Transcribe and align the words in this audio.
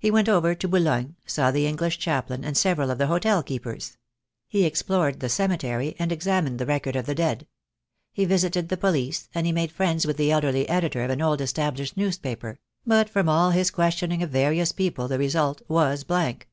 He 0.00 0.10
went 0.10 0.28
over 0.28 0.56
to 0.56 0.66
Boulogne, 0.66 1.14
saw 1.26 1.52
the 1.52 1.64
English 1.64 2.00
chaplain, 2.00 2.42
and 2.44 2.56
several 2.56 2.90
of 2.90 2.98
the 2.98 3.06
hotel 3.06 3.40
keepers. 3.40 3.96
He 4.48 4.64
explored 4.64 5.20
the 5.20 5.28
cemetery, 5.28 5.94
and 5.96 6.10
examined 6.10 6.58
the 6.58 6.66
record 6.66 6.96
of 6.96 7.06
the 7.06 7.14
dead. 7.14 7.46
He 8.12 8.24
visited 8.24 8.68
the 8.68 8.76
police, 8.76 9.28
and 9.32 9.46
he 9.46 9.52
made 9.52 9.70
friends 9.70 10.08
with 10.08 10.16
the 10.16 10.32
elderly 10.32 10.68
editor 10.68 11.04
of 11.04 11.10
an 11.10 11.22
old 11.22 11.40
established 11.40 11.96
newspaper; 11.96 12.58
but 12.84 13.08
from 13.08 13.28
all 13.28 13.50
his 13.52 13.70
questioning 13.70 14.24
of 14.24 14.30
various 14.30 14.72
people 14.72 15.06
the 15.06 15.20
result 15.20 15.62
was 15.68 16.02
blank. 16.02 16.48